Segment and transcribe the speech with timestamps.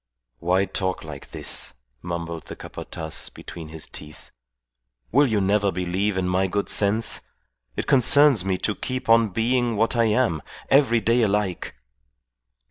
[0.39, 4.31] "Why talk like this?" mumbled the Capataz between his teeth.
[5.11, 7.21] "Will you never believe in my good sense?
[7.75, 10.41] It concerns me to keep on being what I am:
[10.71, 11.75] every day alike."